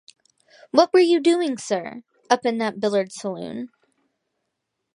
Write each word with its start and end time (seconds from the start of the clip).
What 0.71 0.91
were 0.95 0.99
you 0.99 1.19
doing, 1.19 1.59
sir, 1.59 2.01
up 2.27 2.43
in 2.43 2.57
that 2.57 2.79
billiard 2.79 3.11
saloon? 3.11 3.69